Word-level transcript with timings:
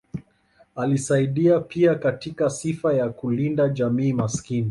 Alisaidia 0.75 1.59
pia 1.59 1.95
katika 1.95 2.49
sifa 2.49 2.93
ya 2.93 3.09
kulinda 3.09 3.69
jamii 3.69 4.13
maskini. 4.13 4.59